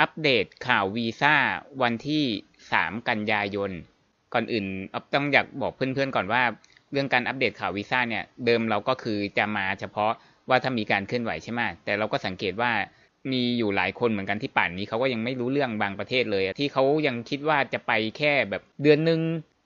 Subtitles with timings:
[0.00, 1.34] อัปเดตข่าววีซ่า
[1.82, 2.24] วันที่
[2.64, 3.70] 3 กันยายน
[4.34, 6.42] ก่อนอื่นอ๊อฟต้องอยากบอกเพื่อนๆก่อนว่า
[6.92, 10.12] เรื่องการอัปเดตข่าววีซ่าเนี่ย เดิมเราก็คือจะมาเฉพาะ
[10.48, 12.70] ว่าถ้ามีการเคลื่อนไหวใช่ไหมแต่เราก็สังเกตว่า
[13.32, 19.20] มีอยู่หลายคนเหมือนกันที่ป่านนี้เขาก็ยังไม่รู้เรื่องบางประเทศเลย ที่เขายังคิดว่าจะไปแค่แบบเดือนหนึ่ง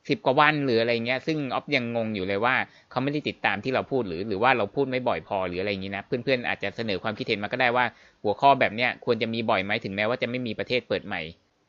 [0.08, 2.54] สิบกว่าวันหรืออะไรเงี้ย ซึ่งออฟยังงงอยู่เลยว่า
[2.90, 7.84] เขาไม่ได้ติดตามที่เราพูดหรือ หรือว่าเราพูดไม่บ่อยพอหรืออะไรอย่างนี้นะ เพื่อนๆอาจจะเสนอความคิดเห็นมาก็ได้ว่า
[8.24, 11.22] หัวข้อแบบเนี้ยควรจะมีบ่อยไหมถึงแม้ว่าจะไม่มีประเทศเปิดใหม่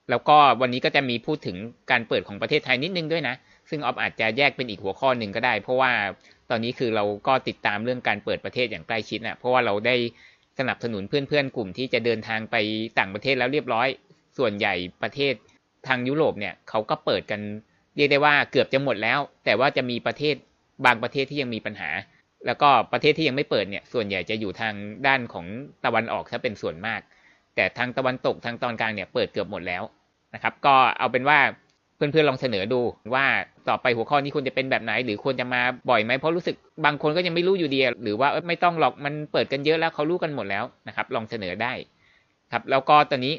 [0.10, 1.58] แล้วก็วันนี้ก็จะมีพูดถึง
[1.92, 3.36] การเปิดของประเทศไทยนิดนึงด้วยนะ
[3.70, 5.92] ซึ่งออฟอาจจะแยกเป็นอีกหัวข้อหนึ่งก็ได้ เพราะว่า
[6.50, 9.96] ตอนนี้คือเราก็ติดตามเรื่องการเปิดประเทศอย่างใกล้ชิดนะเพราะว่าเราได้
[10.60, 12.56] สนับสนุนเพื่อนๆกลุ่มที่จะเดินทางไป
[13.00, 13.88] ต่างประเทศแล้วเรียบร้อย
[14.38, 14.74] ส่วนใหญ่
[15.04, 15.34] ประเทศ
[15.88, 17.42] ทางยุโรปเนี่ยเขาก็เปิดกัน
[17.96, 20.36] เรียกได้ว่าเกือบจะหมดแล้ว แต่ว่าจะมีประเทศ
[20.86, 21.90] บางประเทศที่ยังมีปัญหา
[22.46, 24.74] แล้วก็ประเทศที่ยังไม่เปิดเนี่ย ส่วนใหญ่จะอยู่ทาง
[25.08, 25.46] ด้านของ
[25.86, 27.02] ตะวันออกถ้าเป็นส่วนมาก
[27.56, 29.84] แต่ทางตะวันตกทางตอนกลางเนี่ยเปิดเกือบหมดแล้ว
[30.34, 31.40] นะครับ ก็เอาเป็นว่า
[31.96, 32.82] เพื่อนๆลองเสนอดู
[33.14, 33.26] ว่า
[33.70, 41.74] ต่อไปหัวข้อนี้ควรจะเป็นแบบไหน หรือควรจะมาบ่อยไหมเพราะรู้สึกบางคนก็ยังไม่รู้อยู่ดี หรือว่าไม่ต้องหรอกมันเปิดกันเยอะแล้วเขารู้กันหมดแล้วนะครับ ลองเสนอได้
[42.54, 43.34] ครับแล้วก็ตอนนี้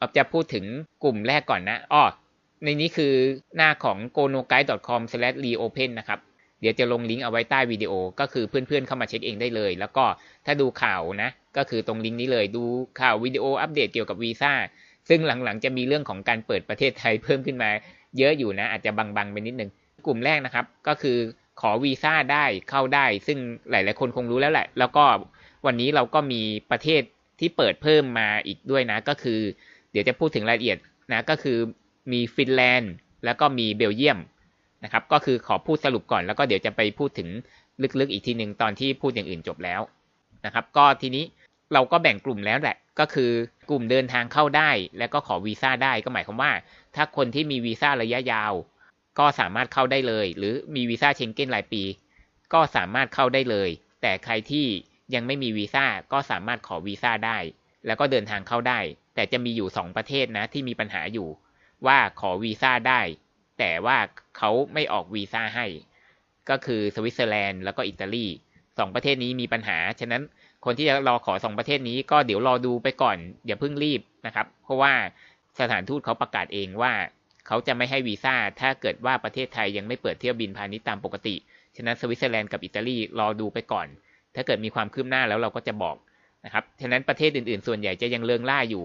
[0.00, 0.64] ออจะพูดถึง
[1.04, 2.02] กลุ่มแรกก่อนนะอ้อ
[2.64, 3.12] ในนี้คือ
[3.56, 5.62] หน้าของ g o n o g u i d e c o m r e o
[5.76, 6.18] p e n นะครับ
[6.60, 10.04] เดี๋ยวจะลงลิงก์เอาไว้ใต้วิดีโอ ก็คือเพื่อนๆเข้ามาเช็คเองได้เลย แล้วก็
[10.46, 12.64] ถ้าดูข่าวนะ ก็คือตรงลิงก์นี้เลยดู
[13.00, 14.52] ข่าววิดีโออัปเดตเกี่ยวกับวีซ่า
[15.08, 17.70] ซึ่งหลังๆจะมีเรื่องของการเปิดประเทศไทยเพิ่มขึ้นมา
[18.18, 19.70] เยอะอยู่นะ อาจจะบังๆไปนิดนึง
[20.06, 21.18] กลุ่มแรกนะครับ ก็คือ
[21.60, 23.38] ขอวีซ่าได้เข้าได้ ซึ่ง
[23.70, 25.04] หลายๆคนคงรู้แล้วแหละ แล้วก็
[25.66, 27.02] วันนี้เราก็มีประเทศ
[27.40, 29.40] ที่เปิดเพิ่มมาอีกด้วยนะ ก็คือ
[29.92, 30.78] เดี๋ยวจะพูดถึงรายละเอียด
[31.12, 31.58] นะก็คือ
[32.12, 32.92] มีฟินแลนด์
[33.24, 34.18] แล้วก็มีเบลเยียม
[34.84, 37.28] นะครับ ก็คือขอพูดสรุปก่อนแล้วก็เดี๋ยวจะไปพูดถึง
[38.00, 39.80] ลึกๆอีกทีหนึ่งตอนที่พูดอย่างอื่นจบแล้ว
[40.44, 41.24] นะครับ ก็ทีนี้
[41.72, 43.30] เราก็แบ่งกลุ่มแล้วแหละ ก็คือ
[43.70, 46.52] กลุ่มเดินทางเข้าได้ แล้วก็ขอวีซ่าได้ก็หมายความว่า
[46.94, 48.52] ถ้าคนที่มีวีซ่าระยะยาว
[49.18, 51.82] ก็สามารถเข้าได้เลย หรือมีวีซ่าเชงเก้นรายปี
[52.52, 53.70] ก็สามารถเข้าได้เลย
[54.02, 54.66] แต่ใครที่
[55.14, 57.38] ยังไม่มีวีซ่าก็สามารถขอวีซ่าได้
[57.86, 58.80] แล้วก็เดินทางเข้าได้
[59.14, 61.28] แต่จะมีอยู่ 2 ประเทศนะที่มีปัญหาอยู่
[61.86, 63.00] ว่าขอวีซ่าได้
[63.58, 63.96] แต่ว่า
[64.38, 65.66] เขาไม่ออกวีซ่าให้
[66.50, 68.26] ก็คือสวิตเซอร์แลนด์แล้วก็อิตาลี
[68.78, 70.22] สองประเทศนี้มีปัญหา ฉะนั้น
[70.64, 73.16] คนที่จะรอขอสองประเทศนี้ก็เดี๋ยวรอดูไปก่อน
[73.46, 74.92] อย่าเพิ่งรีบนะครับ เพราะว่า
[75.60, 76.92] สถานทูตเขาประกาศเองว่า
[77.46, 81.34] เขาจะไม่ให้วีซ่าถ้าเกิดว่าประเทศไทยยังไม่เปิดเที่ยวบินพาณิชย์ตามปกติ
[81.76, 83.86] ฉะนั้นสวิตเซอร์แลนด์กับอิตาลีรอดูไปก่อน
[84.34, 85.96] ถ้าเกิดมีความคืบหน้าแล้วเราก็จะบอก
[86.44, 88.84] นะครับ ฉะนั้นประเทศอื่นๆ ส่วนใหญ่จะยังเริงร่าอยู่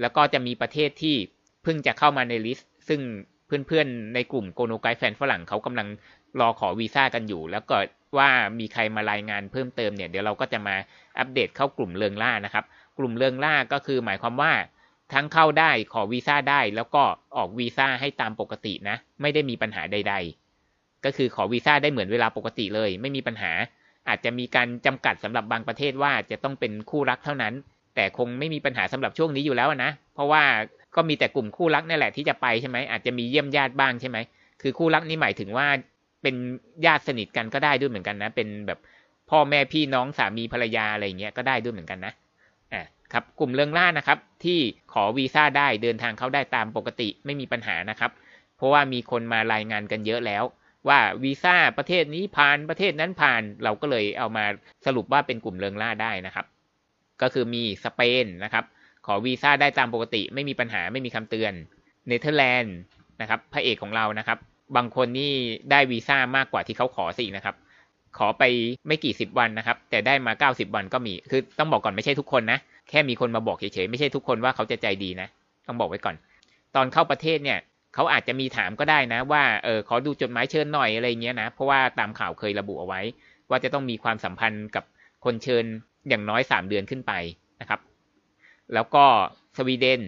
[0.00, 1.16] แล้วก็จะมีประเทศที่
[1.62, 3.00] เพิ่งจะเข้ามาใน list ซึ่ง
[3.66, 5.88] เพื่อนๆในกลุ่ม Go No Guide แฟนฝรั่งเขากำลัง
[6.40, 7.76] รอขอวีซ่ากันอยู่ แล้วก็
[8.18, 10.74] ว่ามีใครมารายงานเพิ่มเติมเนี่ยเดี๋ยวเราก็จะมา
[11.18, 12.64] อัปเดตเข้ากลุ่มเริงร่านะครับ
[12.98, 14.52] กลุ่มเริงร่าก็คือหมายความว่า
[15.12, 17.02] ทั้งเข้าได้ขอวีซ่าได้ แล้วก็
[17.36, 20.14] ออกวีซ่าให้ตามปกตินะ ไม่ได้มีปัญหาใด
[20.60, 23.52] ๆ ก็คือขอวีซ่าได้เหมือนเวลาปกติเลย ไม่มีปัญหา
[24.08, 27.54] อาจจะมีการจำกัดสำหรับบางประเทศว่าจะต้องเป็นคู่รักเท่านั้น
[27.94, 30.42] แต่คงไม่มีปัญหาสำหรับช่วงนี้อยู่แล้วนะ เพราะว่า
[30.96, 34.18] ก็มีแต่กลุ่มคู่รักนี่แหละที่จะไปใช่ไหมอาจจะมีเยี่ยมญาติบ้างใช่ไหม
[34.62, 35.66] คือคู่รักนี่หมายถึงว่า
[36.22, 36.34] เป็น
[36.86, 38.78] ญาติสนิทกันก็ได้ด้วยเหมือนกันนะ เป็นแบบ
[39.30, 42.12] พ่อแม่พี่น้องสามีภรรยาอะไรเงี้ยก็ได้ด้วยเหมือนกันนะ
[42.72, 42.82] อ่า
[43.12, 44.58] ครับกลุ่มเรื่องล่านะครับ ที่
[44.92, 48.10] ขอวีซ่าได้เดินทางเข้าได้ตามปกติไม่มีปัญหานะครับ
[48.56, 50.44] เพราะว่ามีคนมารายงานกันเยอะแล้ว
[50.88, 54.44] ว่าวีซ่าประเทศนี้ผ่านประเทศนั้นผ่าน เราก็เลยเอามา
[54.86, 56.46] สรุปว่าเป็นกลุ่มเริงร่าได้นะครับ
[57.22, 58.64] ก็คือมีสเปนนะครับ
[59.06, 61.52] ขอวีซ่าได้ตามปกติ ไม่มีปัญหาไม่มีคำเตือน
[62.08, 62.76] เนเธอร์แลนด์
[63.20, 64.38] นะครับพระเอกของเรานะครับ
[64.76, 65.32] บางคนนี่
[65.70, 67.56] ได้วีซ่ามากกว่าที่เขาขอสินะครับ
[68.18, 68.42] ขอไป
[68.86, 72.58] ไม่กี่สิบวันนะครับ แต่ได้มาเก้าสิบวันก็มี คือต้องบอกก่อนไม่ใช่ทุกคนนะ
[72.88, 75.28] แค่มีคนมาบอกเฉยๆ ไม่ใช่ทุกคนว่าเขาจะใจดีนะ
[75.66, 76.16] ต้องบอกไว้ก่อน
[76.76, 77.58] ตอนเข้าประเทศเนี่ย
[77.94, 83.00] เขาอาจจะมีถามก็ได้นะ ว่าเออขอดูจดหมายเชิญหน่อยอะไรเงี้ยนะ เพราะว่าตามข่าวเคยระบุเอาไว้
[83.50, 84.84] ว่าจะต้องมีความสัมพันธ์กับ
[85.24, 85.64] คนเชิญ
[86.08, 87.12] อย่างน้อยสามเดือนขึ้นไป
[87.60, 87.80] นะครับ
[88.74, 89.04] แล้วก็
[89.56, 90.02] สวีเดน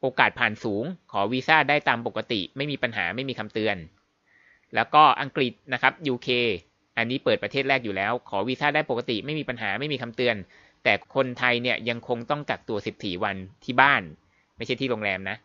[0.00, 3.76] โอกาสผ่านสูง ขอวีซ่าได้ตามปกติ ไม่มีปัญหาไม่มีคำเตือน
[4.74, 6.28] แล้วก็อังกฤษนะครับ UK
[6.96, 10.36] อันนี้เปิดประเทศแรกอยู่แล้ว ขอวีซ่าได้ปกติ ไม่มีปัญหาไม่มีคำเตือน
[10.84, 14.02] แต่คนไทยเนี่ยยังคงต้องกักตัว 14 วันที่บ้าน
[14.56, 15.36] ไม่ใช่ที่โรงแรมนะ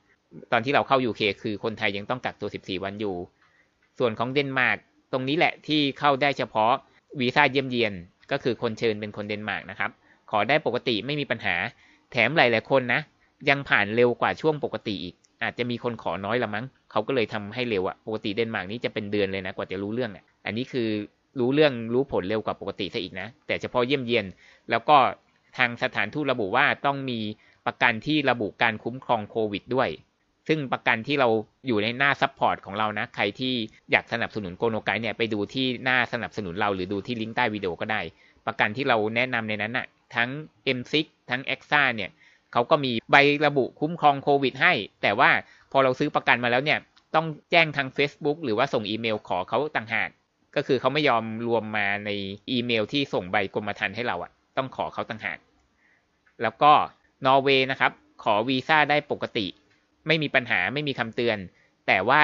[0.51, 3.15] ตอนที่เราเข้า UK คือคนไทยยังต้องกักตัว 14 วันอยู่
[3.99, 4.77] ส่วนของเดนมาร์ก
[5.11, 6.73] ตรงนี้แหละที่เข้าได้เฉพาะ
[7.19, 7.93] วีซ่าเยี่ยมเยียน
[8.31, 9.91] ก็คือคนเชิญเป็นคนเดนมาร์กนะครับ
[10.31, 11.55] ขอได้ปกติไม่มีปัญหา
[12.15, 13.01] แถมหลายๆคนนะ
[13.49, 20.89] ยังผ่านเร็วกว่าช่วงปกติอีก อาจจะมีคนขอน้อยละมั้ง เขาก็เลยทำให้เร็วอะปกติเดนมาร์กนี้จะเป็นเดือนเลยนะ กว่าจะรู้เรื่องเนี่ยอันนี้คือ
[21.39, 24.25] รู้เรื่องรู้ผลเร็วกว่าปกติซะอีกนะ แต่เฉพาะเยี่ยมเยียน
[24.69, 24.97] แล้วก็
[25.57, 27.19] ทางสถานทูตระบุว่าต้องมี
[27.65, 29.89] ประกันที่ระบุการคุ้มครองโควิดด้วย
[30.47, 31.29] ซึ่งประกันที่เรา
[31.67, 33.53] อยู่ในหน้า support ของเรานะ ใครที่
[33.91, 38.01] อยากสนับสนุน Go No Guide เนี่ยไปดูที่หน้าสนับสนุนเราหรือดูที่ลิงก์ใต้วิดีโอก็ได้
[38.47, 39.85] ประกันที่เราแนะนำในนั้นนะ่ะ
[40.15, 40.29] ทั้ง
[40.77, 40.93] M6
[41.29, 42.11] ทั้ง e x a เนี่ย
[42.53, 43.15] เขาก็มีใบ
[43.45, 45.29] ระบุคุ้มครองโควิดให้ แต่ว่า
[45.71, 46.79] พอเราซื้อประกันมาแล้วเนี่ย
[47.15, 50.09] ต้องแจ้งทาง Facebook หรือว่าส่งอีเมลขอเขาต่างหาก
[50.55, 52.09] ก็คือเขาไม่ยอมรวมมาใน
[52.51, 55.37] อีเมลที่ส่งใบกรมธรรม์ให้เราอะต้องขอเขาต่างหาก
[56.41, 56.71] แล้วก็
[57.25, 57.91] นอร์เวย์นะครับ
[58.23, 59.47] ขอวีซ่าได้ปกติ
[60.07, 61.37] ไม่มีปัญหาไม่มีคำเตือน
[61.87, 62.23] แต่ว่า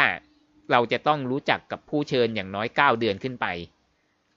[0.72, 3.46] เราจะต้องรู้จักกับผู้เชิญอย่างน้อย 9 เดือนขึ้นไป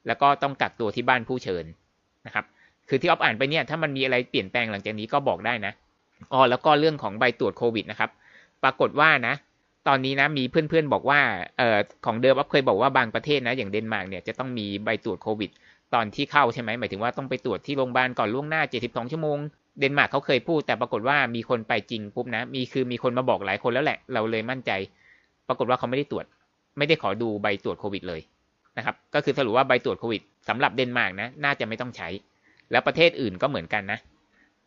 [0.07, 1.65] แล้วก็ต้องกักตัวที่บ้านผู้เชิญ
[2.27, 2.45] นะครับ
[2.89, 5.73] คือที่ออฟอ่านไปเนี่ยถ้ามันมีอะไรเปลี่ยนแปลงหลังจากนี้ก็บอกได้นะ
[6.33, 8.11] อ๋อแล้วก็เรื่องของใบตรวจโควิดนะครับ
[8.63, 9.35] ปรากฏว่านะ
[9.89, 11.21] ตอนนี้นะมีเพื่อนๆบอกว่า
[11.59, 15.51] เอ่อของเดิมออฟเคยบอกว่าบางประเทศนะ อย่างเดนมาร์กเนี่ยจะต้องมีใบตรวจโควิด
[15.95, 19.39] ตอนที่เข้าใช่ไหมหมายถึงว่าต้องไปตรวจที่โรงพยาบาลก่อนล่วงหน้า 72 ชั่วโมง
[19.81, 24.71] เดนมาร์กเขาเคยพูดแต่ปรากฏว่ามีคนไปจริงปุ๊บนะ มีคือมีคนมาบอกหลายคนแล้วแหละ เราเลยมั่นใจ
[25.49, 26.25] ปรากฏว่าเขาไม่ได้ตรวจ
[26.79, 28.21] ไม่ได้ขอดูใบตรวจโควิดเลย
[28.79, 32.09] นะครับ ก็คือสรุปว่าใบตรวจโควิดสำหรับเดนมาร์กนะ น่าจะไม่ต้องใช้
[32.71, 33.99] แล้วประเทศอื่นก็เหมือนกันนะ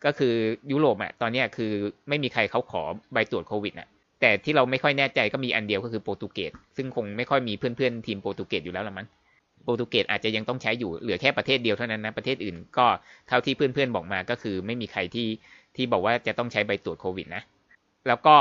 [0.05, 0.33] ก็คือ
[0.71, 1.71] ยุโรปอะตอนนี้คือ
[2.09, 2.83] ไม่มีใครเขาขอ
[3.13, 3.87] ใบตรวจโควิดอะ
[4.21, 9.07] แต่ที่เราไม่ค่อยแน่ใจก็มีอันเดียวก็คือโปรตุเกสซึ่งคงไม่ค่อยมีเพื่อนๆทีมโปรตุเกสอยู่แล้วละมั้ง
[9.63, 12.85] โปรตุเกสอาจจะยังต้องใช้อยู่เหลือแค่ประเทศเดียวเท่านั้นนะประเทศอื่นก็
[13.27, 15.27] เท่าที่เพื่อนๆบอกมาก็คือไม่มีใครที่
[15.75, 17.43] ที่บอกว่าจะต้องใช้ใบตรวจโควิดนะ
[18.07, 18.35] แล้วก็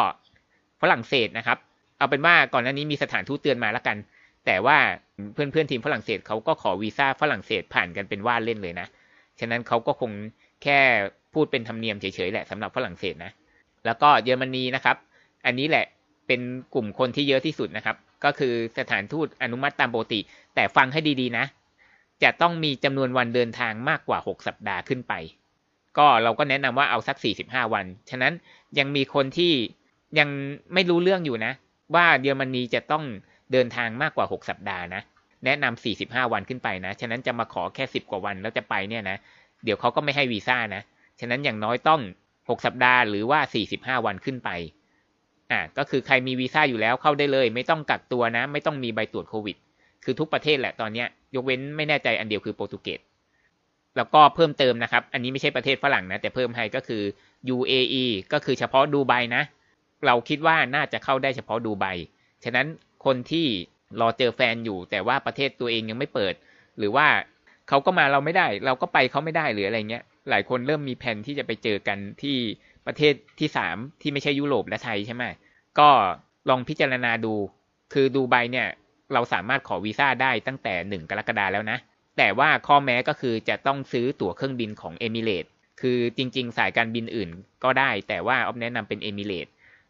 [0.82, 1.58] ฝรั่งเศสนะครับ
[1.98, 3.96] เอาเป็นว่าก่อนหน้านี้มีสถานทูตเตือนมาแล้วกัน
[4.46, 4.78] แต่ว่า
[5.34, 8.86] เพื่อนๆทีมฝรั่งเศสเขาก็ขอวีซ่าฝรั่งเศสผ่านกันเป็นว่าเล่นเลยนะ
[9.40, 10.10] ฉะนั้นเขาก็คง
[10.62, 10.80] แค่
[11.34, 13.32] พูดเป็นธรรมเนียมเฉยๆแหละสำหรับฝรั่งเศสนะ
[13.86, 14.96] แล้วก็เยอรมนีนะครับ
[15.46, 15.86] อันนี้แหละ
[16.26, 16.40] เป็น
[16.74, 20.20] กลุ่มคนที่เยอะที่สุดนะครับ ก็คือสถานทูตอนุมัติตามปกติ
[20.54, 21.44] แต่ฟังให้ดีๆนะ
[22.22, 25.12] จะต้องมีจำนวนวันเดินทางมากกว่า 6 สัปดาห์ขึ้นไป
[25.98, 28.32] ก็เราก็แนะนำว่าเอาสัก 45 วัน ฉะนั้น
[28.78, 29.52] ยังมีคนที่
[30.18, 30.28] ยัง
[30.74, 31.52] ไม่รู้เรื่องอยู่นะ
[31.94, 33.04] ว่าเยอรมนีจะต้อง
[33.52, 35.02] เดินทางมากกว่า 6 สัปดาห์นะ
[35.44, 39.16] แนะนำ45 วันขึ้นไปนะ ฉะนั้นจะมาขอแค่ 10 กว่าวันแล้วจะไปเนี่ยนะ
[39.64, 40.82] เดี๋ยวเขาก็ไม่ให้วีซ่านะ
[41.20, 42.00] ฉะนั้นอย่างน้อยต้อง
[42.34, 43.40] 6 สัปดาห์หรือว่า
[43.96, 44.50] 45 วันขึ้นไป
[45.50, 49.56] อ่า ก็คือใครมีวีซ่าอยู่แล้วเข้าได้เลย ไม่ต้องกักตัวนะ ไม่ต้องมีใบตรวจโควิด
[50.04, 51.08] คือทุกประเทศแหละตอนเนี้ย
[51.42, 53.00] กเว้นไม่แน่ใจอันเดียวคือโปรตุเกส
[53.96, 57.02] แล้วก็เพิ่มเติมนะครับ อันนี้ไม่ใช่ประเทศฝรั่งนะ แต่เพิ่มให้ก็คือ
[57.54, 59.42] UAE ก็คือเฉพาะดูไบนะ
[60.06, 61.86] เราคิดว่าน่าจะเข้าได้เฉพาะดูไบ
[62.44, 62.66] ฉะนั้น
[63.04, 63.46] คนที่
[64.00, 66.34] รอเจอแฟนอยู่ แต่ว่าประเทศตัวเองยังไม่เปิด
[66.78, 67.06] หรือว่า
[67.68, 72.36] เขาก็มาเราไม่ได้ เราก็ไปเขาไม่ได้หรืออะไรเงี้ย หลายคนเริ่มมีแผนที่จะไปเจอกันที่
[72.86, 75.24] ประเทศที่สามที่ไม่ใช่ยุโรปและไทยใช่ไหม
[75.78, 75.88] ก็
[76.48, 77.34] ลองพิจารณาดู
[77.92, 78.68] คือดูไบเนี่ย
[79.12, 81.78] เราสามารถขอวีซ่าได้ตั้งแต่หนึ่งกรกฎาแล้วนะ
[82.18, 85.44] แต่ว่าข้อแม้ก็คือจะต้องซื้อตั๋วเครื่องบินของเอมิเรต
[85.80, 87.30] คือจริง ๆ สายการบินอื่น
[87.64, 89.46] ก็ได้ แต่ว่าออฟแนะนำเป็นเอมิเรต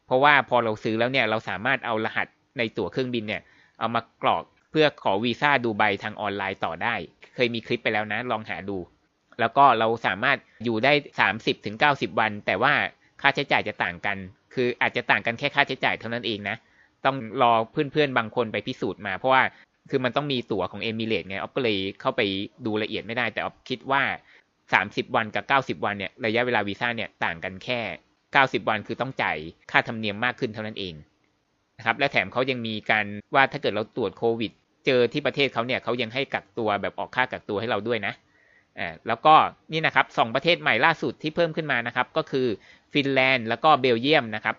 [0.06, 2.26] เพราะว่าพอเราซื้อแล้วเนี่ยเราสามารถเอารหัส
[2.58, 3.42] ในตั๋วเครื่องบินเนี่ย
[3.78, 6.94] เอามากรอกเพื่อขอวีซ่าดูไบทางออนไลน์ต่อได้
[7.34, 8.78] เคยมีคลิปไปแล้วนะ ลองหาดู
[9.40, 10.92] แล้วก็เราสามารถอยู่ได้
[11.56, 12.72] 30-90วัน แต่ว่า
[13.20, 14.16] ค่าใช้จ่ายจะต่างกัน
[14.54, 16.56] คืออาจจะต่างกันแค่ค่าใช้จ่ายเท่านั้นเองนะ
[17.04, 19.42] ต้องรอเพื่อนๆบางคนไปพิสูจน์มา เพราะว่า
[19.90, 22.20] คือมันต้องมีตั๋วของเอมิเรตไงออฟก็เลยเข้าไป
[22.66, 24.02] ดูละเอียดไม่ได้ แต่ออฟคิดว่า
[24.58, 25.44] 30 วันกับ
[25.78, 27.80] 90 วันเนี่ยระยะเวลาวีซ่าเนี่ยต่างกันแค่
[28.24, 29.36] 90 วันคือต้องจ่าย
[29.70, 30.94] ค่าธรรมเนียมมากขึ้นเท่านั้นเอง
[31.78, 34.52] นะครับและแถมเขายังมีการว่าถ้าเกิดเราตรวจโควิด
[34.86, 38.14] เจอที่ประเทศเขาเนี่ยเขายังให้กักตัวแบบออกค่ากักตัวให้เราด้วยนะ
[38.78, 39.34] อ่าแล้วก็
[39.72, 42.46] นี่นะครับสองประเทศใหม่ล่าสุดที่เพิ่มขึ้นมานะครับ ก็คือ
[42.92, 44.56] ฟินแลนด์แล้วก็เบลเยียมนะครับ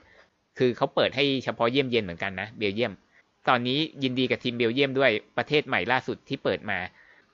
[0.57, 2.93] คือเขาเปิดให้เฉพาะเยี่ยมเยียนเหมือนกันนะเบลเยียม
[3.49, 6.77] ตอนนี้ยินดีกับทีมเบลเยียมด้วยประเทศใหม่ล่าสุดที่เปิดมา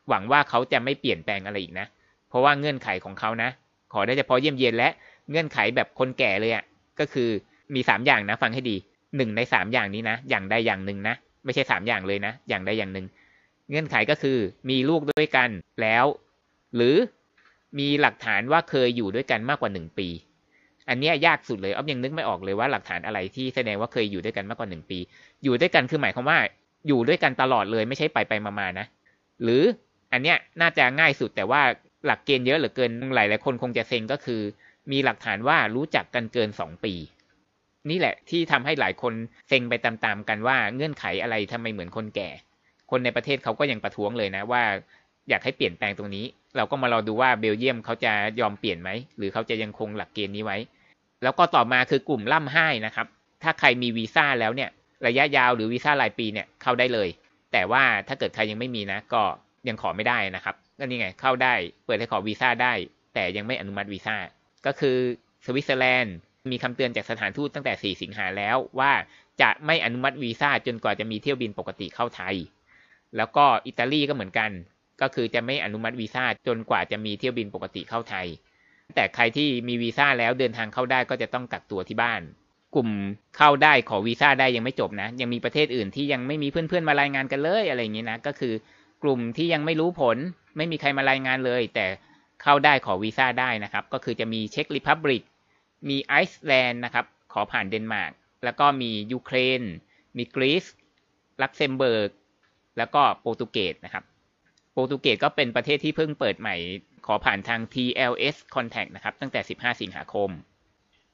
[0.09, 1.85] หวังว่าเขาจะไม่เปลี่ยนแปลงอะไรอีกนะ
[2.29, 3.49] เพราะว่าเงื่อนไขของเขานะ
[3.93, 4.89] ขอได้เฉพาะเยี่ยมเยียนและ
[5.29, 6.63] เงื่อนไขแบบคนแก่เลยอะ่ะ
[6.99, 7.29] ก็คือ
[7.73, 8.75] มีสามอย่างนะฟังให้ดี
[9.17, 11.15] หนึ่งในสามอย่างนี้นะ อย่างใดอย่างหนึ่งนะ
[11.45, 13.05] ไม่ใช่สามอย่างเลยนะ อย่างใดอย่างหนึ่ง
[13.69, 14.37] เงื่อนไขก็คือ
[14.69, 15.49] มีลูกด้วยกัน
[15.81, 16.05] แล้ว
[16.75, 16.95] หรือ
[17.79, 20.07] มีหลักฐานว่าเคยอยู่ด้วยกันมากกว่าหนึ่งปี
[20.89, 24.99] อันนี้ยากสุดเลยอ๊อฟยังนึกไม่ออกเลยว่าหลักฐานอะไรที่แสดงว่าเคยอยู่ด้วยกันมากกว่าหนึ่งปี
[25.43, 26.39] อยู่ด้วยกันคือหมายความว่า
[26.87, 28.85] อยู่ด้วยกันตลอดเลยไม่ใช่ไปไปมาๆนะ
[29.43, 29.63] หรือ
[30.11, 31.61] อันเนี้ยน่าจะง่ายสุดแต่ว่า
[32.05, 34.41] หลักเกณฑ์เยอะเหลือเกินหลายหลายคนคงจะเซ็งก็คือ
[34.91, 36.93] มีหลักฐานว่ารู้จักกันเกินสองปี
[37.89, 39.13] นี่แหละที่ทำให้หลายคน
[39.49, 42.29] เซ็งไปตามๆกันว่าเงื่อนไขอะไรทำไมเหมือนคนแก่
[42.91, 44.63] คนในประเทศเขาก็ยังประท้วงเลยนะว่า
[45.29, 46.25] อยากให้เปลี่ยนแปลงตรงนี้
[46.57, 50.57] เราก็มารอดูว่าเบลเยียมเขาจะยอมเปลี่ยนไหมหรือเขาจะยังคงหลักเกณฑ์นี้ไว้
[51.23, 53.07] แล้วก็ต่อมาคือกลุ่มล่ำไห้นะครับ
[53.43, 54.69] ถ้าใครมีวีซ่าแล้วเนี่ย
[55.07, 57.09] ระยะยาวหรือวีซ่ารายปีเนี่ยเข้าได้เลย
[57.53, 59.21] แต่ว่าถ้าเกิดใครยังไม่มีนะ ก็
[59.67, 61.53] ยังขอไม่ได้นะครับก็นี่ไงเข้าได้
[61.85, 62.73] เปิดให้ขอวีซ่าได้
[63.13, 64.15] แต่ยังไม่อนุมัติวีซ่า
[64.65, 64.97] ก็คือ
[65.45, 66.15] สวิตเซอร์แลนด์
[66.51, 68.91] มีคำเตือนจากสถานทูตตั้งแต่ 4 สิงหาแล้วว่า
[69.41, 72.35] จะไม่อนุมัติวีซ่าจนกว่าจะมีเที่ยวบินปกติเข้าไทย
[73.17, 74.51] แล้วก็อิตาลีก็เหมือนกัน
[75.01, 78.27] ก็คือจะไม่อนุมัติวีซ่าจนกว่าจะมีเที่ยวบินปกติเข้าไทย
[78.95, 82.21] แต่ใครที่มีวีซ่าแล้วเดินทางเข้าได้ก็จะต้องกักตัวที่บ้าน
[82.75, 82.89] กลุ่ม
[83.37, 88.53] เข้าได้ขอวีซ่าได้ยังไม่จบนะ ยังมีประเทศอื่นที่ยังไม่มีเพื่อนๆมารายงานกันเลยอะไรอย่างนี้นะ ก็คือ
[89.03, 90.17] กลุ่มที่ยังไม่รู้ผล
[90.57, 91.85] ไม่มีใครมารายงานเลย แต่
[92.43, 95.23] เข้าได้ขอวีซ่าได้นะครับ ก็คือจะมี Czech Republic
[95.89, 98.11] มีไอซ์แลนด์นะครับ ขอผ่านเดนมาร์ก
[98.43, 99.61] แล้วก็มียูเครน
[100.17, 100.65] มีกรีซ
[101.41, 102.09] ลักเซมเบิร์ก
[102.77, 104.03] แล้วก็โปรตุเกสนะครับ
[104.71, 106.55] โปรตุเกสก็เป็นประเทศที่เพิ่งเปิดใหม่
[107.05, 110.29] ขอผ่านทาง TLS Contact นะครับ ตั้งแต่ 15 สิงหาคม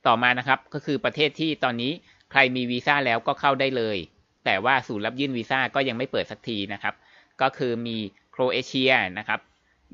[0.07, 1.91] ต่อมานะครับ ก็คือประเทศที่ตอนนี้
[2.31, 3.97] ใครมีวีซ่าแล้วก็เข้าได้เลย
[4.45, 6.95] แต่ว่าศูนย์รับยื่นวีซ่าก็ยังไม่เปิดสักทีนะครับ
[7.41, 7.97] ก็คือมี
[8.31, 9.39] โครเอเชียนะครับ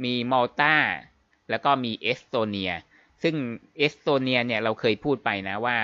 [0.04, 0.76] มีมัลตา
[1.50, 2.72] แล้วก็มีเอสโตเนีย
[3.28, 3.38] ซึ่ง
[3.78, 5.78] เอสโตเนียเนี่ยเราเคยพูดไปนะว่า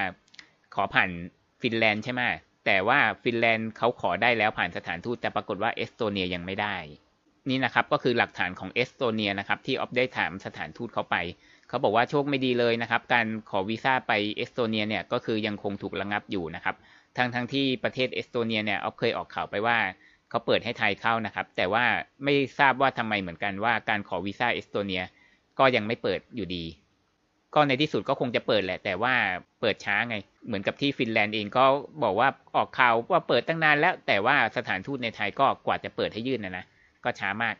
[0.75, 1.10] ขอผ่าน
[1.62, 2.21] ฟินแลนด์ใช่ไหม
[2.65, 6.75] แต่ว่าฟินแลนด์เขาขอได้แล้วผ่านสถานทูตแต่ปรากฏว่าเอสโตเนียยังไม่ได้
[7.50, 11.15] นี่นะครับก็คือหลักฐานของเอสโตเนียนะครับที่ออฟได้ถามสถานทูตเขาไป
[11.67, 16.75] เขาบอกว่าโชคไม่ดีเลยนะครับ การขอวีซ่าไปเอสโตเนียเนี่ยก็คือยังคงถูกระงับอยู่นะครับ
[17.17, 19.77] ทั้งทั้งที่ประเทศเอสโตเนียเนี่ยออฟเคยออกข่าวไปว่า
[20.29, 21.86] เขาเปิดให้ไทยเข้านะครับ แต่ว่า
[22.24, 25.03] ไม่ทราบว่าทำไมเหมือนกันว่าการขอวีซ่าเอสโตเนีย
[25.60, 26.65] ก็ยังไม่เปิดอยู่ดี
[27.55, 29.13] ก็ในที่สุดก็คงจะเปิดแหละ แต่ว่า
[29.62, 30.15] เปิดช้าไง
[30.48, 31.65] เหมือนกับที่ฟินแลนด์เองก็
[32.03, 36.65] บอกว่าออกข่าวว่าเปิดตั้งนานแล้ว แต่ว่าสถานทูตในไทยก็กว่าจะเปิดให้ยื่นนะนะ
[37.03, 37.55] ก็ช้ามาก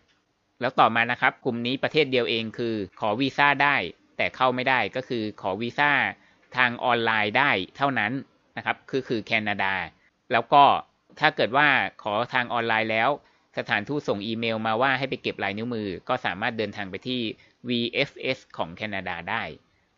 [0.62, 3.76] แล้วต่อมานะครับ กลุ่มนี้ประเทศเดียวเองคือ ขอวีซ่าได้
[4.18, 5.92] แต่เข้าไม่ได้ก็คือขอวีซ่า
[6.58, 8.12] ทางออนไลน์ได้เท่านั้น
[8.58, 9.74] นะครับ คือคือแคนาดา
[10.32, 10.64] แล้วก็
[11.20, 11.68] ถ้าเกิดว่า
[12.04, 13.10] ขอทางออนไลน์แล้ว
[13.58, 17.22] สถานทูตส่งอีเมลมาว่าให้ไปเก็บลายนิ้วมือ ก็สามารถเดินทางไปที่
[17.70, 19.44] VFS ของแคนาดาได้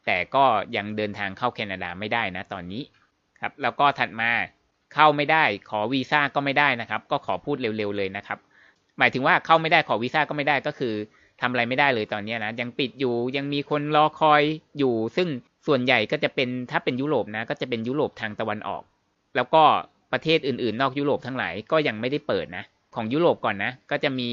[0.05, 0.45] แต่ก็
[0.75, 2.83] ยังเดินทางเข้าแคนาดาไม่ได้นะตอนนี้
[3.41, 4.31] ครับแล้วก็ถัดมา
[4.93, 8.39] เข้าไม่ได้ขอวีซ่าก็ไม่ได้นะครับ ก็ขอพูดเร็วๆเลยนะครับ
[8.99, 10.93] หมายถึงว่าเข้าไม่ได้ขอวีซ่าก็ไม่ได้ก็คือ
[11.41, 14.41] ทำอะไรไม่ได้เลยตอนนี้นะยังปิดอยู่ยังมีคนรอคอย
[14.77, 15.27] อยู่ ซึ่ง
[15.67, 18.83] ส่วนใหญ่ก็จะเป็นถ้าเป็นยุโรปนะ ก็จะเป็นยุโรปทางตะวันออก
[19.35, 19.63] แล้วก็
[20.11, 22.63] ประเทศอื่นๆ นอกยุโรปทั้งหลายก็ยังไม่ได้เปิดนะ
[22.95, 24.29] ของยุโรปก่อนนะ ก็จะมี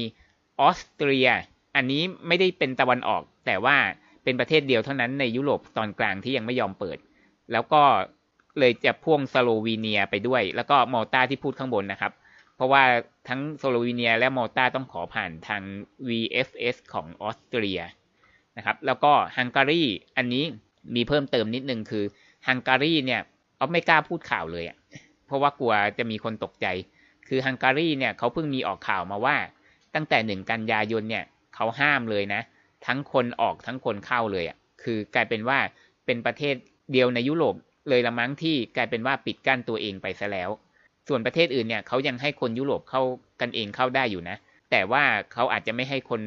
[0.61, 1.27] ออสเตรีย
[1.75, 3.77] อันนี้ไม่ได้เป็นตะวันออก แต่ว่า
[4.23, 6.97] เป็นประเทศเดียวเท่านั้นในยุโรปตอนกลางที่ยังไม่ยอมเปิด
[7.51, 7.83] แล้วก็
[8.59, 12.13] เลยจะพ่วงสโลวีเนียไปด้วย แล้วก็มอลตาที่พูดข้างบนนะครับ
[12.55, 12.83] เพราะว่า
[13.29, 15.61] ทั้งสโลวีเนียและมอลตาต้องขอผ่านทาง
[16.07, 17.81] VFS ของออสเตรีย
[18.57, 19.83] นะครับ แล้วก็ฮังการี
[20.17, 20.43] อันนี้
[20.95, 22.03] มีเพิ่มเติมนิดนึงคือ
[22.47, 23.21] ฮังการีเนี่ย
[23.57, 24.77] เอาไม่กล้าพูดข่าวเลยอะ่ะ
[25.25, 26.67] เพราะว่ากลัวจะมีคนตกใจ
[27.27, 29.35] คือฮังการีเนี่ยเขาเพิ่งมีออกข่าวมาว่า
[29.95, 31.23] ตั้งแต่หนึ่งกันยายนเนี่ย
[31.55, 32.41] เขาห้ามเลยนะ
[32.85, 35.59] ทั้งคนออกทั้งคนเข้าเลยอะ่ะคือกลายเป็นว่า
[36.05, 36.55] เป็นประเทศ
[36.91, 37.55] เดียวในยุโรป
[37.89, 40.49] เลยละมั้งที่กลายเป็นว่าปิดกั้นตัวเองไปซะแล้ว
[41.07, 43.01] ส่วนประเทศอื่นเนี่ยเขายังให้คนยุโรปเข้า
[43.41, 44.37] กันเองเข้าได้อยู่นะ
[44.71, 46.21] แต่ว่าเขาอาจจะไม่ให้คน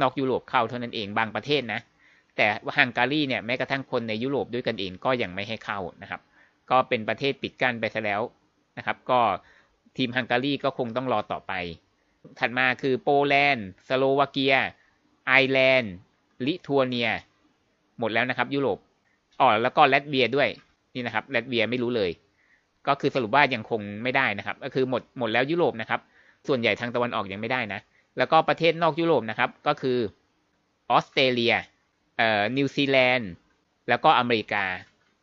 [0.00, 1.80] นอกยุโรปเข้าเท่านั้นเองบางประเทศนะ
[2.36, 6.20] แต่ฮังการีเนี่ยแม้กระทั่งคนในยุโรปด้วยกันเองก็ยังไม่ให้เข้านะครับ
[6.70, 8.20] ก็เป็นประเทศปิดกั้นไปซะแล้ว
[8.78, 9.20] นะครับ ก็
[9.96, 11.52] ทีมฮังการีก็คงต้องรอต่อไป
[12.38, 14.54] ถัดมาคือโปแลนด์สโลวาเกีย
[15.30, 15.92] ไอร์แลนด์
[16.46, 17.08] ลิทัวเนีย
[17.98, 18.78] หมดแล้วนะครับ ยุโรป
[19.40, 20.48] อ๋อแล้วก็แลตเวียด้วย
[20.94, 22.10] นี่นะครับแลตเวียไม่รู้เลย
[22.86, 26.00] ก็คือสรุปว่ายังคงไม่ได้นะครับ ก็คือหมดหมดแล้วยุโรปนะครับ
[26.48, 27.80] ส่วนใหญ่ทางตะวันออกยังไม่ได้นะ
[28.18, 29.98] แล้วก็ประเทศนอกยุโรปนะครับ ก็คือ
[30.90, 31.54] ออสเตรเลีย
[32.16, 33.30] เอ่อนิวซีแลนด์
[33.88, 34.64] แล้วก็อเมริกา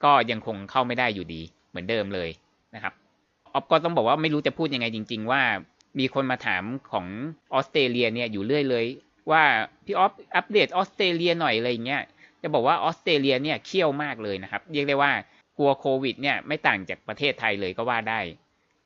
[0.03, 2.29] ก็ยังคงเข้าไม่ได้อยู่ดีเหมือนเดิมเลย
[2.75, 2.93] นะครับ
[3.53, 5.41] ออฟก็ต้องบอกว่าไม่รู้จะพูดยังไงจริง ๆ ว่า
[5.99, 7.05] มีคนมาถามของ
[7.53, 8.85] ออสเตรเลียเนี่ยอยู่เรื่อยเลย
[9.31, 9.43] ว่า
[9.85, 12.01] พี่ออฟอัปเดตออสเตรเลียหน่อยอะไรเงี้ย
[12.41, 15.11] จะบอกว่าออสเตรเลียเนี่ยเขี้ยวมากเลยนะครับ เรียกได้ว่า
[15.57, 18.19] กลัวโควิดเนี่ยไม่ต่างจากประเทศไทยเลยก็ว่าได้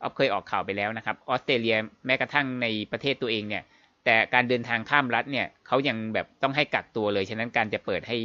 [0.01, 3.63] ออฟเคยออกข่าวไปแล้วนะครับออสเตรเลียแม้กระทั่งในประเทศตัวเองเนี่ย
[4.05, 8.17] แต่การเดินทางข้ามรัฐเนี่ยเขายังแบบต้องให้กักตัวเลย ฉะนั้นการจะเปิดให้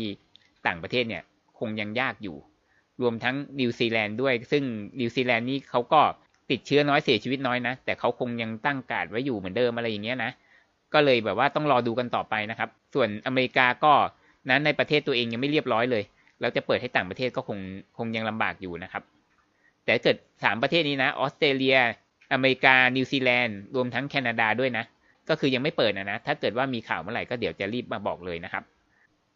[0.67, 1.23] ต่างประเทศเนี่ย
[1.59, 2.37] คงยังยากอยู่
[3.03, 4.65] รวมทั้งนิวซีแลนด์ด้วย ซึ่ง
[5.01, 6.01] นิวซีแลนด์นี่เขาก็
[6.51, 10.31] ติดเชื้อน้อยเสียชีวิตน้อยนะ แต่เขาคงยังตั้งการ์ดไว้อยู่เหมือนเดิมอะไรอย่างเงี้ยนะ
[10.95, 13.93] ก็เลยแบบว่าต้องรอดูกันต่อไปนะครับ ส่วนอเมริกาก็
[14.51, 16.05] นั้นในประเทศตัวเองยังไม่เรียบร้อยเลย
[16.41, 17.59] แล้วจะเปิดให้ต่างประเทศก็คง
[17.99, 19.03] คงยังลำบากอยู่นะครับ
[19.85, 21.79] แต่เกิดสามประเทศนี้นะออสเตรเลีย
[22.33, 24.85] อเมริกา นิวซีแลนด์ รวมทั้งแคนาดาด้วยนะ
[25.29, 28.65] ก็คือยังไม่เปิดนะนะ ถ้าเกิดว่ามีข่าวเมื่อไหร่ก็เดี๋ยวจะรีบมาบอกเลยนะครับ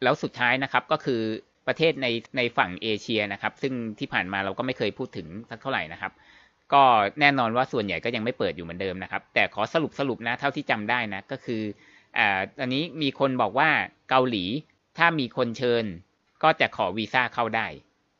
[0.02, 1.21] แล้วสุดท้ายนะครับก็คือ
[1.66, 6.12] ประเทศในในฝั่งเอเชียนะครับ ซึ่งที่ผ่านมาเราก็ไม่เคยพูดถึงสักเท่าไหร่นะครับ
[6.73, 6.83] ก็
[7.21, 11.62] แน่นอนว่าส่วนใหญ่ก็ยังไม่เปิดอยู่เหมือนเดิมนะครับ แต่ขอสรุปสรุปนะเท่าที่จำได้นะ ก็คือ
[12.19, 13.69] อ่าตอนนี้มีคนบอกว่า
[14.11, 14.45] เกาหลี
[14.99, 15.85] ถ้ามีคนเชิญ
[16.43, 17.67] ก็จะขอวีซ่าเข้าได้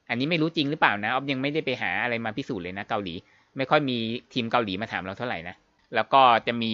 [0.09, 3.15] อันนี้ไม่รู้จริงหรือเปล่านะออฟยังไม่ได้ไปหาอะไรมาพิสูจน์เลยนะเกาหลี
[3.57, 3.99] ไม่ค่อยมี
[4.33, 5.57] ทีมเกาหลีมาถามเราเท่าไหร่นะ
[5.95, 6.73] แล้วก็จะมี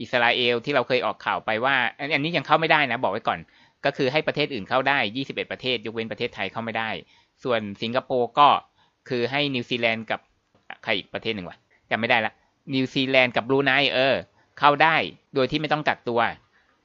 [0.00, 1.74] อิสราเอลที่เราเคยออกข่าวไปว่า
[2.14, 3.38] อันนี้ยังเข้าไม่ได้นะ บอกไว้ก่อน
[3.84, 6.90] ก็คือให้ประเทศอื่นเข้าได้ 21 ประเทศ ยกเว้นประเทศไทยเข้าไม่ได้
[7.44, 8.48] ส่วนสิงคโปร์ก็
[9.08, 10.20] คือให้นิวซีแลนด์กับ
[10.84, 11.58] ใครอีกประเทศหนึ่งวะ
[11.90, 12.32] จำไม่ได้ละ
[12.74, 14.14] นิวซีแลนด์กับบรูไนเออ
[14.58, 14.96] เข้าได้
[15.34, 16.20] โดยที่ไม่ต้องกักตัว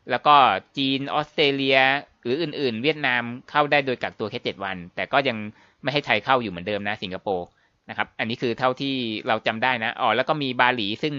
[0.09, 0.35] แล้วก็
[0.77, 1.79] จีนออสเตรเลีย
[2.23, 5.37] หรืออื่น ๆ เวียดนามเข้าได้โดยกักตัวแค่เจ็ดวัน แต่ก็ยัง
[5.83, 7.47] ไม่ให้ไทยเข้าอยู่เหมือนเดิมนะสิงคโปร์
[7.89, 8.95] นะครับ อันนี้คือเท่าที่
[9.27, 11.13] เราจำได้นะอ๋อแล้วก็มีบาหลี ซึ่ง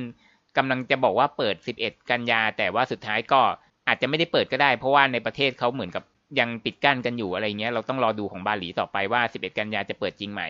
[0.56, 3.40] กำลังจะบอกว่าเปิด 11 กันยา แต่ว่าสุดท้ายก็
[3.88, 6.04] อาจจะไม่ได้เปิดก็ได้ เพราะว่าในประเทศเขาเหมือนกับ
[6.38, 10.42] ยังปิดกั้นกันอยู่อะไรเงี้ย เราต้องรอดูของบาหลีต่อไปว่า 11 กันยาจะเปิดจริงไหม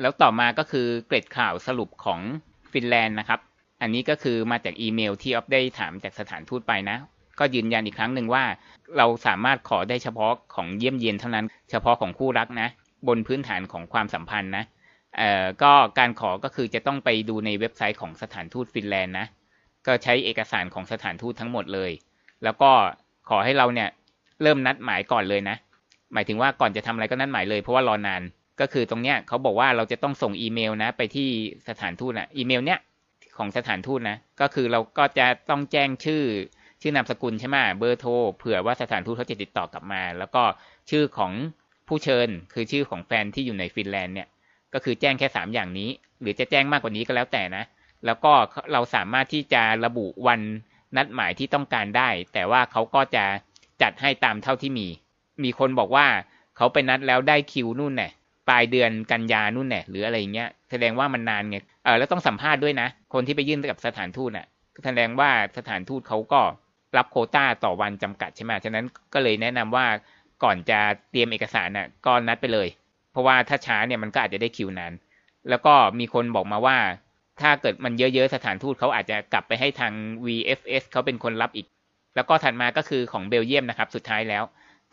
[0.00, 2.20] แล้วต่อมาก็คือเกร็ดข่าวสรุปของ
[2.72, 3.40] ฟินแลนด์นะครับ
[3.82, 6.96] อันนี้ก็คือมาจากอีเมลที่ออฟได้ถามจากสถานทูตไปนะ
[7.38, 8.44] ก็ยืนยันอีกครั้งหนึ่งว่า
[8.96, 12.68] เราสามารถขอได้เฉพาะของเยี่ยมเยียนเท่านั้น เฉพาะของคู่รักนะ
[13.08, 14.64] บนพื้นฐานของความสัมพันธ์นะ
[15.16, 19.26] เอ่อก็การขอก็คือจะต้องไปดูในเว็บไซต์ของสถานทูตฟินแลนด์นะ
[19.86, 21.90] ก็ใช้เอกสารของสถานทูตทั้งหมดเลย
[22.44, 22.70] แล้วก็
[23.28, 23.88] ขอให้เราเนี่ย
[24.42, 25.56] เริ่มนัดหมายก่อนเลยนะ
[26.12, 28.22] หมายถึงว่าก่อนจะทำอะไรก็นัดหมายเลยเพราะว่ารอนาน
[28.60, 31.28] ก็คือตรงเนี้ยเขาบอกว่าเราจะต้องส่งอีเมลนะ ไปที่
[31.68, 32.78] สถานทูตนะอีเมลเนี้ย
[33.38, 36.22] ของสถานทูตนะ ก็คือเราก็จะต้องแจ้งชื่อ
[36.82, 40.42] ชื่อนามสกุลใช่ไหมเบอร์โทรเผื่อว่าสถานทูตเขาจะติดต่อกลับมา แล้วก็
[40.90, 41.32] ชื่อของ
[41.88, 44.28] ผู้เชิญ คือชื่อของแฟนที่อยู่ในฟินแลนด์เนี่ย
[44.74, 47.64] ก็คือแจ้งแค่สามอย่างนี้ หรือจะแจ้งมากกว่านี้ก็แล้วแต่นะ
[48.06, 48.32] แล้วก็
[48.72, 50.40] เราสามารถที่จะระบุวัน
[50.96, 53.24] นัดหมายที่ต้องการได้ แต่ว่าเขาก็จะ
[53.82, 54.86] จัดให้ตามเท่าที่มี
[55.44, 56.06] มีคนบอกว่า
[56.56, 58.10] เขาไปนัดแล้วได้คิวนู่นเนี่ย
[58.48, 64.46] ปลายเดือนกันยานู่นเนี่ยหรืออะไรเงี้ยแสดงว่ามันนานไงเออแล้วต้องสัมภาษณ์ด้วยนะ คนที่ไปยื่นกับสถานทูตน่ะ
[64.84, 66.40] แสดงว่าสถานทูตเขาก็
[66.96, 68.84] รับโคต้าต่อวันจำกัดใช่ไหมฉะนั้น
[69.14, 69.86] ก็เลยแนะนำว่า
[70.44, 70.78] ก่อนจะ
[71.10, 72.68] เตรียมเอกสารน่ะก็นัดไปเลย
[73.12, 74.92] เพราะว่าถ้าช้าเนี่ยมันก็อาจจะได้คิวนาน
[75.50, 76.78] แล้วก็มีคนบอกมาว่า
[77.40, 79.92] ถ้าเกิดมันเยอะๆสถานทูตเขาอาจจะกลับไปให้ทาง
[80.26, 81.66] VFS เขาเป็นคนรับอีก
[82.16, 84.44] แล้วก็ถัดมาก็คือของเบลเยียมนะครับ สุดท้ายแล้ว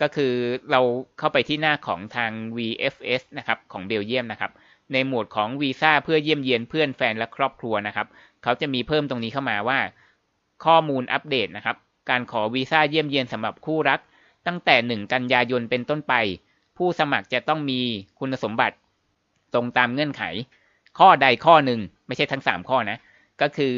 [0.02, 0.34] ก็คือ
[0.72, 0.82] เรา
[1.20, 4.52] เข้าไปที่หน้าของทาง VFS นะครับของเบลเยียมนะครับ
[4.94, 8.08] ในหมวดของวีซ่าเพื่อเยี่ยมเยียนเพื่อนแฟนและครอบครัวนะครับ
[8.44, 9.80] เขาจะมีเพิ่มตรงนี้เข้ามาว่า
[10.66, 11.78] ข้อมูลอัปเดตนะครับ
[12.10, 14.00] การขอวีซ่าเยี่ยมเยียนสำหรับคู่รัก
[14.48, 16.14] ตั้งแต่ 1 กันยายนเป็นต้นไป
[16.78, 17.80] ผู้สมัครจะต้องมี
[18.20, 18.76] คุณสมบัติ
[19.54, 20.24] ตรงตามเงื่อนไข
[21.00, 22.98] ข้อใดข้อหนึ่งไม่ใช่ทั้ง 3 ข้อนะ
[23.42, 23.74] ก็คือ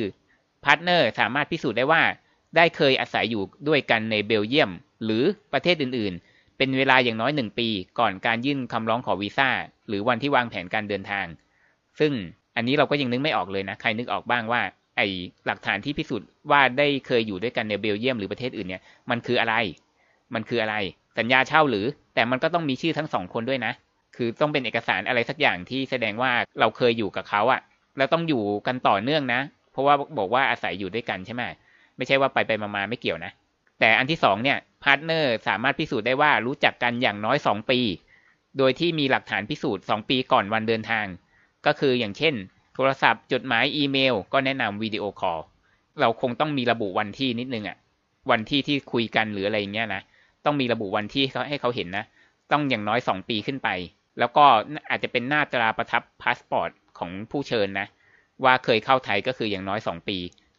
[0.63, 2.01] partner สามารถพิสูจน์ได้ว่า
[2.55, 4.71] ได้เคยอาศัยอยู่ด้วยกันในเบลเยียม
[5.05, 7.67] หรือประเทศอื่นๆ เป็นเวลาอย่างน้อย 1 ปี
[7.99, 9.49] ก่อนการยื่นคำร้องขอวีซ่า
[9.87, 11.25] หรือวันที่วางแผนการเดินทาง
[11.99, 12.11] ซึ่ง
[12.55, 14.61] อันนี้เราก็ยังนึกไม่ออกเลยนะ ใครนึกออกบ้างว่า
[14.97, 15.01] ไอ
[15.45, 19.55] หลักฐานที่พิสูจน์ว่าได้เคยอยู่ด้วยกันในเบลเยียมหรือประเทศอื่นเนี่ย มันคืออะไร
[20.33, 20.75] มันคืออะไร
[21.17, 21.85] สัญญาเช่าหรือ
[22.15, 23.73] แต่มันก็ต้องมีชื่อทั้งสองคนด้วยนะ
[24.15, 27.61] คือต้องเป็นเอกสารอะไรสักอย่างที่แสดงว่าเราเคยอยู่กับเขาอะ
[27.97, 31.43] แล้วต้องอยู่กันต่อเนื่องนะ เพราะว่าบอกว่าอาศัยอยู่ด้วยกันใช่ไหม
[31.97, 33.31] ไม่ใช่ว่าไปไปมาๆไม่เกี่ยวนะ
[33.79, 37.79] แต่อันที่สองเนี่ย partner สามารถพิสูจน์ได้ว่ารู้จักกันอย่างน้อยสองปี
[38.57, 41.05] โดยที่มีหลักฐานพิสูจน์สองปีก่อนวันเดินทาง
[41.65, 42.33] ก็คืออย่างเช่น
[42.75, 45.39] โทรศัพท์จดหมายอีเมล ก็แนะนำวิดีโอคอล
[45.99, 47.77] เราคงต้องมีระบุวันที่นิดนึงอะ
[48.31, 50.01] วันที่ที่คุยกันหรืออะไรอย่างเงี้ยนะ
[50.45, 52.05] ต้องมีระบุวันที่เขาให้เขาเห็นนะ
[52.51, 53.69] ต้องอย่างน้อยสองปีขึ้นไป
[54.19, 54.45] แล้วก็
[54.89, 56.69] อาจจะเป็นหน้าตราประทับพาสปอร์ต
[56.99, 57.87] ของผู้เชิญนะ
[58.43, 60.17] ว่าเคยเข้าไทยก็คืออย่างน้อยสองปี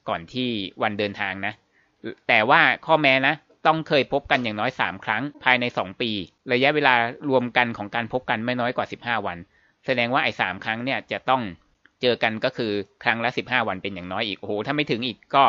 [0.09, 0.49] ก่อนที่
[0.83, 1.53] วันเดินทางนะ
[2.29, 3.35] แต่ว่าข้อแม้นะ
[3.67, 6.11] ต้องเคยพบกันอย่างน้อยสามครั้งภายในสองปี
[6.53, 6.95] ระยะเวลา
[7.31, 9.39] รวมกันของการพบกันไม่น้อยกว่าสิบห้าวัน
[9.87, 11.43] แสดงว่าไอ้สามครั้งเนี่ยจะต้อง
[12.03, 12.73] เจอกันก็คือ
[13.05, 15.45] ครั้งละสิบห้าวันเป็นอย่างน้อยอีกโอ้โหถ้าไม่ถึงอีกก็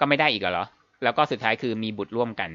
[0.00, 0.66] ก็ไม่ได้อีกเหรอ
[1.02, 2.50] แล้วก็สุดท้ายคือมีบุตรร่วมกัน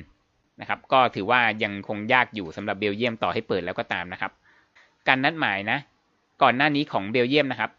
[0.62, 4.32] นะครับ ก็ถือว่ายังคงยากอยู่สำหรับเบลเยียมต่อให้เปิดแล้วก็ตามนะครับ
[5.08, 5.78] การนัดหมายนะ
[6.42, 7.72] ก่อนหน้านี้ของเบลเยียมนะครับ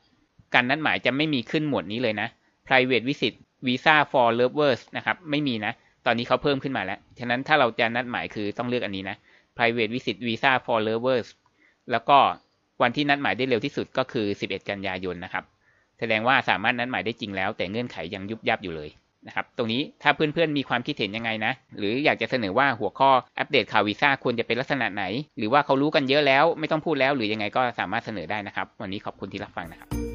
[0.55, 2.29] การนัดหมายจะไม่มีขึ้นหมวดนี้เลยนะ
[2.67, 3.35] private visit
[3.67, 5.73] visa for lovers นะครับ ไม่มีนะ
[6.07, 9.17] ตอนนี้เขาเพิ่มขึ้นมาแล้ว ฉะนั้นถ้าเราจะนัดหมายคือต้องเลือกอันนี้นะ
[9.57, 11.29] private visit visa for lovers
[11.91, 12.19] แล้วก็
[12.83, 15.45] วันที่นัดหมายได้เร็วที่สุดก็คือ 11 กันยายนนะครับ
[15.99, 18.91] แสดงว่าสามารถนัดหมายได้จริงแล้ว แต่เงื่อนไขยังยุบยับอยู่เลย
[19.27, 25.05] นะครับ ตรงนี้ถ้าเพื่อนๆมีความคิดเห็นยังไงนะ หรืออยากจะเสนอว่าหัวข้ออัปเดตข่าววีซ่าควรจะเป็นลักษณะไหน
[25.39, 30.06] หรือว่าเขารู้กันเยอะแล้วไม่ต้องพูดแล้ว หรือยังไงก็สามารถเสนอได้นะครับ วันนี้ขอบคุณที่รับฟังนะครับ